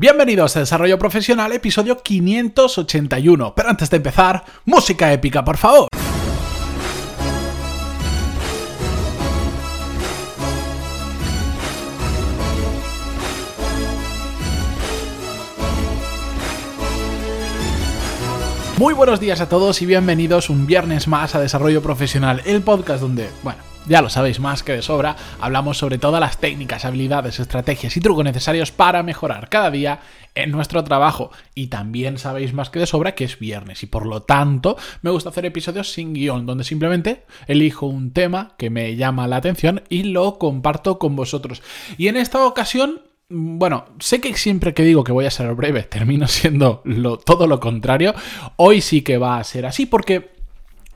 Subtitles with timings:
[0.00, 3.52] Bienvenidos a Desarrollo Profesional, episodio 581.
[3.56, 5.88] Pero antes de empezar, música épica, por favor.
[18.76, 23.00] Muy buenos días a todos y bienvenidos un viernes más a Desarrollo Profesional, el podcast
[23.00, 27.40] donde, bueno, ya lo sabéis más que de sobra, hablamos sobre todas las técnicas, habilidades,
[27.40, 30.00] estrategias y trucos necesarios para mejorar cada día
[30.34, 31.30] en nuestro trabajo.
[31.54, 35.10] Y también sabéis más que de sobra que es viernes y por lo tanto me
[35.10, 39.82] gusta hacer episodios sin guion, donde simplemente elijo un tema que me llama la atención
[39.88, 41.62] y lo comparto con vosotros.
[41.96, 45.82] Y en esta ocasión bueno, sé que siempre que digo que voy a ser breve
[45.82, 46.82] termino siendo
[47.24, 48.14] todo lo contrario.
[48.56, 50.30] Hoy sí que va a ser así porque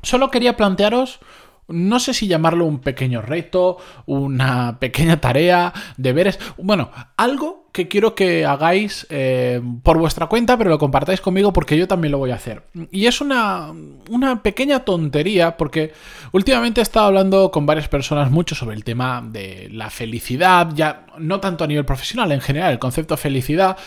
[0.02, 1.20] solo quería plantearos
[1.69, 8.15] no sé si llamarlo un pequeño reto, una pequeña tarea, deberes, bueno, algo que quiero
[8.15, 12.30] que hagáis eh, por vuestra cuenta, pero lo compartáis conmigo porque yo también lo voy
[12.30, 12.65] a hacer.
[12.91, 13.73] Y es una,
[14.11, 15.92] una pequeña tontería porque
[16.33, 21.06] últimamente he estado hablando con varias personas mucho sobre el tema de la felicidad, ya
[21.19, 23.79] no tanto a nivel profesional, en general, el concepto felicidad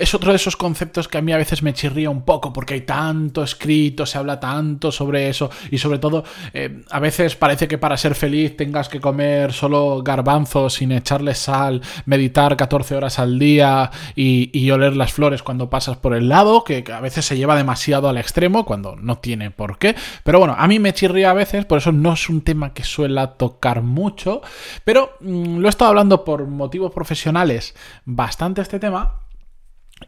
[0.00, 2.72] es otro de esos conceptos que a mí a veces me chirría un poco porque
[2.72, 7.68] hay tanto escrito, se habla tanto sobre eso y sobre todo eh, a veces parece
[7.68, 13.18] que para ser feliz tengas que comer solo garbanzos sin echarle sal, meditar 14 horas
[13.18, 17.36] al día y, oler las flores cuando pasas por el lado, que, a veces se
[17.36, 19.96] lleva demasiado al extremo cuando no tiene por qué.
[20.22, 22.84] Pero bueno, a mí me chirría a veces, por eso no es un tema que
[22.84, 24.42] suela tocar mucho,
[24.84, 29.20] pero mm, lo he estado hablando por motivos profesionales bastante este tema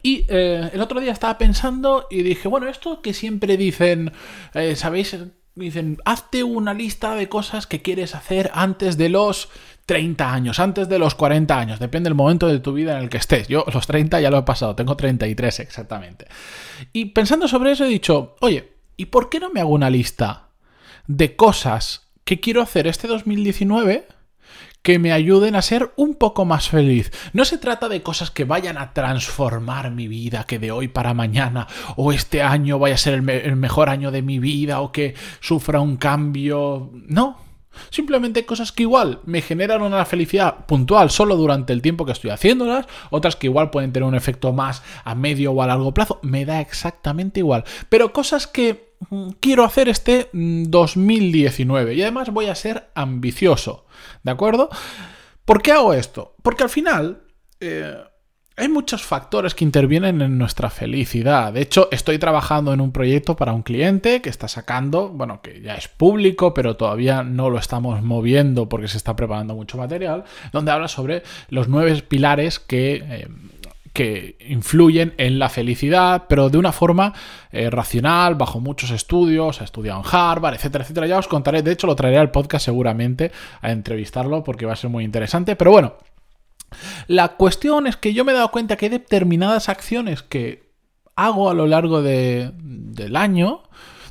[0.01, 4.11] y eh, el otro día estaba pensando y dije, bueno, esto que siempre dicen,
[4.53, 5.15] eh, ¿sabéis?
[5.55, 9.49] Dicen, hazte una lista de cosas que quieres hacer antes de los
[9.85, 13.09] 30 años, antes de los 40 años, depende del momento de tu vida en el
[13.09, 13.47] que estés.
[13.47, 16.25] Yo los 30 ya lo he pasado, tengo 33 exactamente.
[16.91, 20.49] Y pensando sobre eso he dicho, oye, ¿y por qué no me hago una lista
[21.05, 24.07] de cosas que quiero hacer este 2019
[24.83, 27.11] que me ayuden a ser un poco más feliz.
[27.31, 31.13] No se trata de cosas que vayan a transformar mi vida, que de hoy para
[31.13, 35.15] mañana o este año vaya a ser el, mejor año de mi vida o que
[35.39, 36.91] sufra un cambio.
[37.07, 37.39] No,
[37.89, 42.29] Simplemente cosas que igual me generan una felicidad puntual solo durante el tiempo que estoy
[42.29, 46.19] haciéndolas, otras que igual pueden tener un efecto más a medio o a largo plazo,
[46.21, 47.63] me da exactamente igual.
[47.89, 48.92] Pero cosas que
[49.39, 53.85] quiero hacer este 2019 y además voy a ser ambicioso,
[54.23, 54.69] ¿de acuerdo?
[55.45, 56.35] ¿Por qué hago esto?
[56.41, 57.23] Porque al final
[57.59, 57.95] eh,
[58.55, 61.53] hay muchos factores que intervienen en nuestra felicidad.
[61.53, 65.61] De hecho, estoy trabajando en un proyecto para un cliente que está sacando, bueno, que
[65.61, 70.23] ya es público, pero todavía no lo estamos moviendo porque se está preparando mucho material,
[70.51, 72.95] donde habla sobre los nueve pilares que...
[72.95, 73.27] Eh,
[73.93, 77.13] que influyen en la felicidad, pero de una forma
[77.51, 81.07] eh, racional, bajo muchos estudios, ha estudiado en Harvard, etcétera, etcétera.
[81.07, 83.31] Ya os contaré, de hecho lo traeré al podcast seguramente
[83.61, 85.93] a entrevistarlo porque va a ser muy interesante, pero bueno,
[87.07, 90.63] la cuestión es que yo me he dado cuenta que hay determinadas acciones que
[91.15, 93.61] hago a lo largo del año,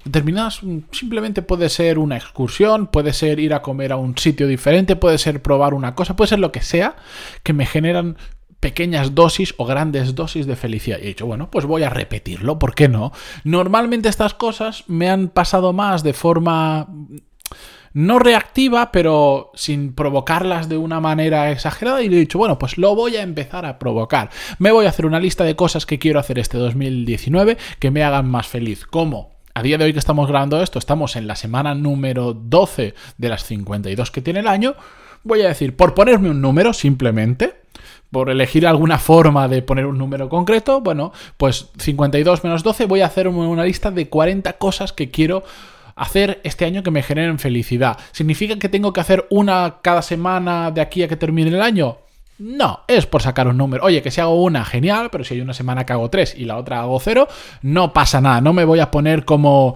[0.04, 0.60] determinadas
[0.92, 5.18] simplemente puede ser una excursión, puede ser ir a comer a un sitio diferente, puede
[5.18, 6.96] ser probar una cosa, puede ser lo que sea,
[7.42, 8.16] que me generan
[8.62, 10.98] pequeñas dosis o grandes dosis de felicidad.
[11.00, 13.10] Y he dicho, bueno, pues voy a repetirlo, ¿por qué no?
[13.42, 16.86] Normalmente estas cosas me han pasado más de forma
[17.92, 22.78] no reactiva, pero sin provocarlas de una manera exagerada y le he dicho, bueno, pues
[22.78, 24.30] lo voy a empezar a provocar.
[24.60, 28.04] Me voy a hacer una lista de cosas que quiero hacer este 2019 que me
[28.04, 28.86] hagan más feliz.
[28.86, 29.32] ¿Cómo?
[29.54, 33.28] A día de hoy que estamos grabando esto, estamos en la semana número 12 de
[33.28, 34.76] las 52 que tiene el año.
[35.24, 37.61] Voy a decir, por ponerme un número simplemente,
[38.12, 43.00] por elegir alguna forma de poner un número concreto, bueno, pues 52 menos 12 voy
[43.00, 45.42] a hacer una lista de 40 cosas que quiero
[45.96, 47.98] hacer este año que me generen felicidad.
[48.12, 51.98] ¿Significa que tengo que hacer una cada semana de aquí a que termine el año?
[52.38, 53.84] No, es por sacar un número.
[53.84, 56.44] Oye, que si hago una, genial, pero si hay una semana que hago tres y
[56.44, 57.28] la otra hago cero,
[57.62, 58.40] no pasa nada.
[58.42, 59.74] No me voy a poner como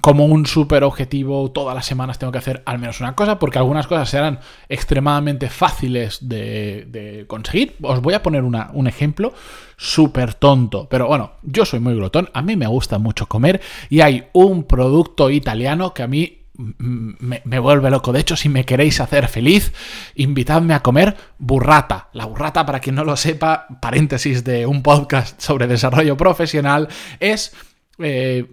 [0.00, 3.58] como un super objetivo, todas las semanas tengo que hacer al menos una cosa, porque
[3.58, 7.76] algunas cosas serán extremadamente fáciles de, conseguir.
[7.82, 9.34] Os voy a poner un ejemplo
[9.76, 13.60] súper tonto, pero bueno, yo soy muy glotón, a mí me gusta mucho comer
[13.90, 18.12] y hay un producto italiano que a mí me, me, vuelve loco.
[18.12, 19.72] De hecho, si me queréis hacer feliz,
[20.14, 22.08] invitadme a comer burrata.
[22.12, 26.88] La burrata, para quien no lo sepa, paréntesis de un podcast sobre desarrollo profesional,
[27.20, 27.54] es...
[27.98, 28.46] Eh,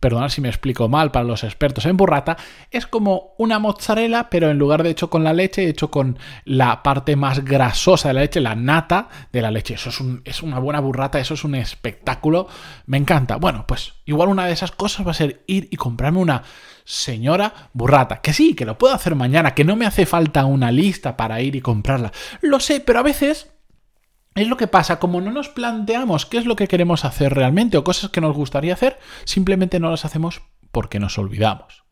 [0.00, 2.36] perdonad si me explico mal para los expertos en burrata,
[2.70, 6.82] es como una mozzarella, pero en lugar de hecho con la leche, hecho con la
[6.82, 9.74] parte más grasosa de la leche, la nata de la leche.
[9.74, 12.48] Eso es, es una buena burrata, eso es un espectáculo,
[12.86, 13.36] me encanta.
[13.36, 16.42] Bueno, pues igual una de esas cosas va a ser ir y comprarme una
[16.84, 18.20] señora burrata.
[18.20, 21.40] Que sí, que lo puedo hacer mañana, que no me hace falta una lista para
[21.40, 22.10] ir y comprarla.
[22.40, 23.52] Lo sé, pero a veces
[24.34, 27.76] es lo que pasa, como no nos planteamos qué es lo que queremos hacer realmente
[27.76, 31.84] o cosas que nos gustaría hacer, simplemente no las hacemos porque nos olvidamos.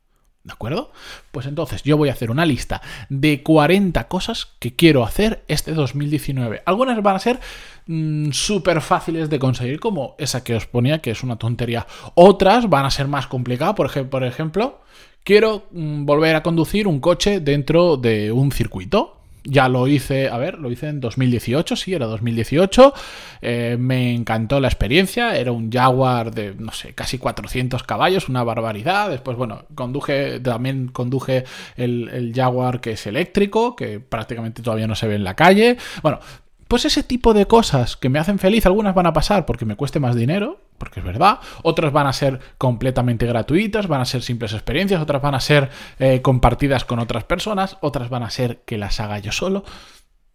[0.44, 0.93] ¿De acuerdo?
[1.31, 2.81] Pues entonces yo voy a hacer una lista
[3.11, 6.62] de 40 cosas que quiero hacer este 2019.
[6.64, 7.40] Algunas van a ser
[7.87, 11.87] mm, súper fáciles de conseguir, como esa que os ponía, que es una tontería.
[12.14, 13.75] Otras van a ser más complicadas.
[13.75, 14.81] Por, por ejemplo,
[15.23, 19.18] quiero mm, volver a conducir un coche dentro de un circuito.
[19.44, 22.93] Ya lo hice, a ver, lo hice en 2018, sí, era 2018.
[23.40, 25.37] Eh, me encantó la experiencia.
[25.37, 29.11] Era un Jaguar de, no sé, casi 400 caballos, una barbaridad.
[29.11, 31.44] Después, bueno, conduje, también conduje
[31.76, 35.76] el, el Jaguar que es eléctrico, que prácticamente todavía no se ve en la calle.
[36.02, 36.20] Bueno,
[36.69, 39.75] pues ese tipo de cosas que me hacen feliz, algunas van a pasar porque me
[39.75, 44.23] cueste más dinero, porque es verdad, otras van a ser completamente gratuitas, van a ser
[44.23, 48.63] simples experiencias, otras van a ser eh, compartidas con otras personas, otras van a ser
[48.65, 49.65] que las haga yo solo.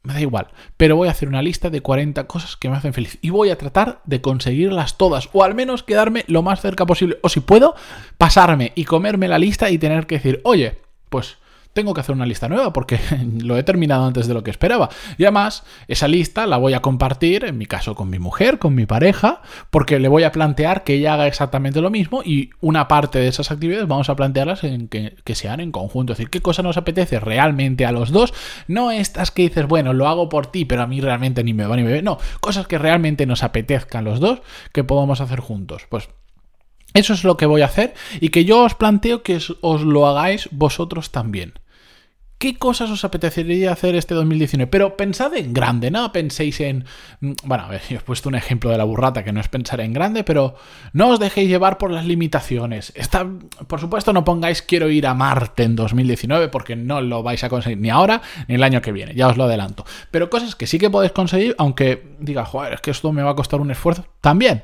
[0.03, 2.93] Me da igual, pero voy a hacer una lista de 40 cosas que me hacen
[2.93, 6.85] feliz y voy a tratar de conseguirlas todas o al menos quedarme lo más cerca
[6.85, 7.73] posible o si puedo
[8.17, 11.37] pasarme y comerme la lista y tener que decir, oye, pues
[11.73, 12.99] tengo que hacer una lista nueva porque
[13.41, 14.89] lo he terminado antes de lo que esperaba.
[15.17, 18.75] Y además, esa lista la voy a compartir, en mi caso, con mi mujer, con
[18.75, 22.87] mi pareja, porque le voy a plantear que ella haga exactamente lo mismo y una
[22.87, 26.13] parte de esas actividades vamos a plantearlas en que, que sean en conjunto.
[26.13, 28.33] Es decir, qué cosa nos apetece realmente a los dos.
[28.67, 31.65] No estas que dices, bueno, lo hago por ti, pero a mí realmente ni me
[31.65, 32.01] va ni me ve.
[32.01, 34.41] No, cosas que realmente nos apetezcan los dos
[34.71, 35.87] que podamos hacer juntos.
[35.89, 36.09] Pues
[36.93, 40.07] eso es lo que voy a hacer y que yo os planteo que os lo
[40.07, 41.53] hagáis vosotros también.
[42.43, 44.69] ¿Qué cosas os apetecería hacer este 2019?
[44.69, 46.83] Pero pensad en grande, no penséis en...
[47.21, 49.79] Mm, bueno, a ver, he puesto un ejemplo de la burrata que no es pensar
[49.79, 50.55] en grande, pero
[50.91, 52.91] no os dejéis llevar por las limitaciones.
[52.97, 53.25] Está,
[53.67, 57.47] por supuesto, no pongáis quiero ir a Marte en 2019 porque no lo vais a
[57.47, 59.85] conseguir ni ahora ni el año que viene, ya os lo adelanto.
[60.11, 63.31] Pero cosas que sí que podéis conseguir, aunque diga, joder, es que esto me va
[63.31, 64.63] a costar un esfuerzo, también.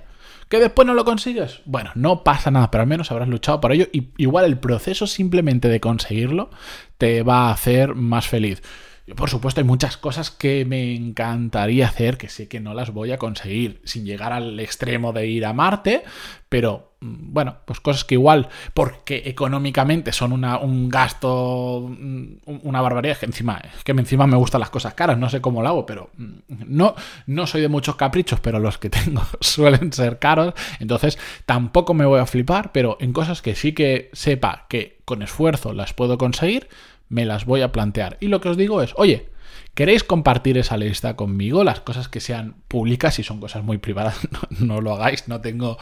[0.49, 1.61] ¿Que después no lo consigues?
[1.65, 5.05] Bueno, no pasa nada, pero al menos habrás luchado por ello y igual el proceso
[5.05, 6.49] simplemente de conseguirlo
[6.97, 8.63] te va a hacer más feliz.
[9.09, 12.93] Yo, por supuesto, hay muchas cosas que me encantaría hacer, que sé que no las
[12.93, 16.03] voy a conseguir sin llegar al extremo de ir a Marte,
[16.47, 23.17] pero mm, bueno, pues cosas que igual, porque económicamente son un gasto, mm, una barbaridad,
[23.17, 26.11] que encima, que encima me gustan las cosas caras, no sé cómo lo hago, pero
[26.15, 26.33] mm,
[26.67, 26.93] no,
[27.25, 31.17] no soy de muchos caprichos, pero los que tengo suelen ser caros, entonces
[31.47, 35.73] tampoco me voy a flipar, pero en cosas que sí que sepa que con esfuerzo
[35.73, 36.67] las puedo conseguir,
[37.09, 38.17] me las voy a plantear.
[38.19, 39.29] Y lo que os digo es, oye,
[39.73, 41.63] ¿queréis compartir esa lista conmigo?
[41.63, 44.17] Las cosas que sean públicas, si son cosas muy privadas,
[44.59, 45.77] no, lo hagáis, no tengo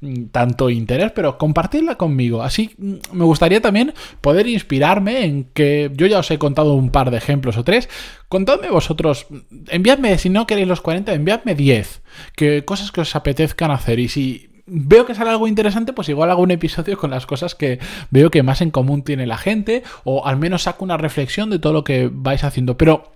[0.00, 2.42] mm, tanto interés, pero compartirla conmigo.
[2.42, 6.90] Así mm, me gustaría también poder inspirarme en que yo ya os he contado un
[6.90, 7.88] par de ejemplos o tres.
[8.28, 9.26] Contadme vosotros,
[9.68, 12.02] enviadme, si no queréis los 40, enviadme 10,
[12.34, 13.98] que cosas que os apetezcan hacer.
[13.98, 17.54] Y si veo que sale algo interesante, pues igual hago un episodio con las cosas
[17.54, 17.78] que
[18.10, 21.58] veo que más en común tiene la gente, o al menos saco una reflexión de
[21.58, 22.76] todo lo que vais haciendo.
[22.76, 23.12] Pero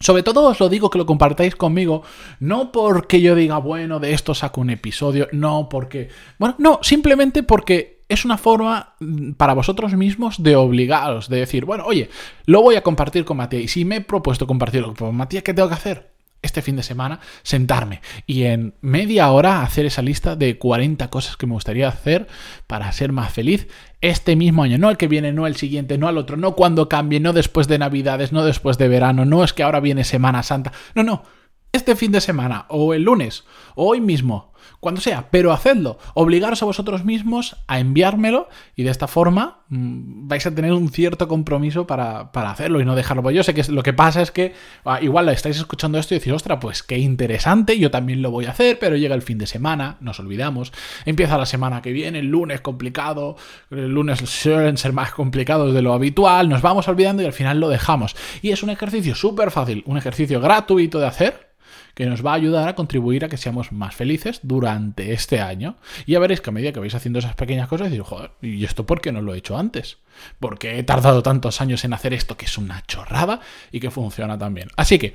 [0.00, 2.02] sobre todo os lo digo que lo compartáis conmigo,
[2.40, 6.08] no porque yo diga, bueno, de esto saco un episodio, no porque...
[6.38, 11.66] Bueno, no, simplemente porque es una forma mm, para vosotros mismos de obligaros, de decir,
[11.66, 12.08] bueno, oye,
[12.46, 15.52] lo voy a compartir con Matías, y si me he propuesto compartirlo con Matías, ¿qué
[15.52, 16.10] tengo que hacer?
[16.42, 21.36] Este fin de semana sentarme y en media hora hacer esa lista de 40 cosas
[21.36, 22.28] que me gustaría hacer
[22.66, 23.68] para ser más feliz
[24.00, 26.88] este mismo año, no el que viene, no el siguiente, no al otro, no cuando
[26.88, 30.42] cambie, no después de Navidades, no después de verano, no es que ahora viene Semana
[30.42, 31.22] Santa, no, no,
[31.72, 34.50] este fin de semana o el lunes o hoy mismo
[34.80, 35.98] cuando sea, pero hacedlo.
[36.14, 40.90] Obligaros a vosotros mismos a enviármelo y de esta forma mm, vais a tener un
[40.90, 43.22] cierto compromiso para, hacerlo y no dejarlo.
[43.22, 46.18] Pues yo sé que lo que pasa es que ah, igual estáis escuchando esto y
[46.18, 49.38] decís, ostra, pues qué interesante, yo también lo voy a hacer, pero llega el fin
[49.38, 50.72] de semana, nos olvidamos,
[51.04, 53.36] empieza la semana que viene, el lunes complicado,
[53.70, 57.60] el lunes suelen ser más complicados de lo habitual, nos vamos olvidando y al final
[57.60, 58.16] lo dejamos.
[58.40, 61.49] Y es un ejercicio súper fácil, un ejercicio gratuito de hacer
[61.94, 65.76] que nos va a ayudar a contribuir a que seamos más felices durante este año.
[66.06, 68.86] Y ya veréis que a medida que vais haciendo esas pequeñas cosas, joder, ¿y esto
[68.86, 69.98] por qué no lo he hecho antes?
[70.38, 73.40] Porque he tardado tantos años en hacer esto que es una chorrada
[73.72, 74.68] y que funciona tan bien.
[74.76, 75.14] Así que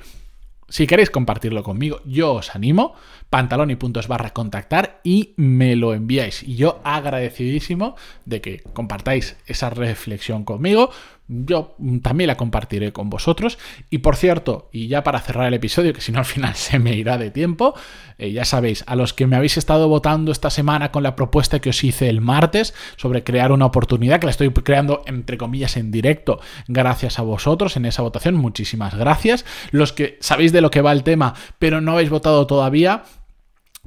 [0.68, 2.96] Si queréis compartirlo conmigo, yo os animo,
[3.30, 6.42] pantalón y puntos barra contactar y me lo enviáis.
[6.42, 7.96] Y yo agradecidísimo
[8.26, 10.90] de que compartáis esa reflexión conmigo.
[11.28, 13.58] Yo también la compartiré con vosotros.
[13.90, 16.78] Y por cierto, y ya para cerrar el episodio, que si no al final se
[16.78, 17.74] me irá de tiempo,
[18.18, 21.60] eh, ya sabéis, a los que me habéis estado votando esta semana con la propuesta
[21.60, 25.78] que os hice el martes sobre crear una oportunidad, que la estoy creando entre comillas
[25.78, 29.46] en directo, gracias a vosotros en esa votación, muchísimas gracias.
[29.72, 33.04] Los que sabéis de lo que va el tema, pero no habéis votado todavía,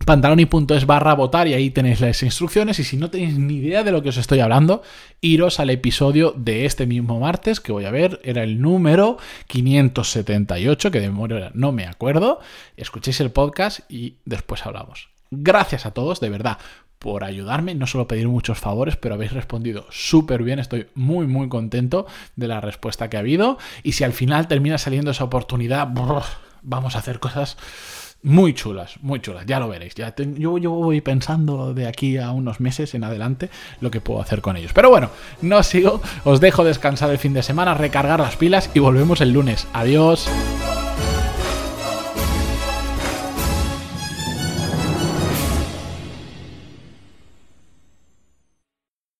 [0.04, 2.78] pantalón y punto es barra votar y ahí tenéis las instrucciones.
[2.78, 4.82] Y si no tenéis ni idea de lo que os estoy hablando,
[5.20, 10.90] iros al episodio de este mismo martes que voy a ver, era el número 578,
[10.90, 12.40] que de memoria no me acuerdo,
[12.76, 15.08] escuchéis el podcast y después hablamos.
[15.30, 16.58] Gracias a todos, de verdad,
[16.98, 21.48] por ayudarme, no solo pedir muchos favores, pero habéis respondido súper bien, estoy muy muy
[21.48, 23.58] contento de la respuesta que ha habido.
[23.82, 25.88] Y si al final termina saliendo esa oportunidad,
[26.62, 27.56] vamos a hacer cosas
[28.22, 29.94] muy chulas, muy chulas, ya lo veréis.
[29.94, 34.20] Ya yo, yo voy pensando de aquí a unos meses en adelante lo que puedo
[34.20, 34.72] hacer con ellos.
[34.72, 35.10] Pero bueno,
[35.42, 39.32] no sigo, os dejo descansar el fin de semana, recargar las pilas y volvemos el
[39.32, 39.66] lunes.
[39.72, 40.28] Adiós.